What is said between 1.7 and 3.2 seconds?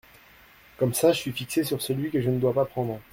celui que je ne dois pas prendre!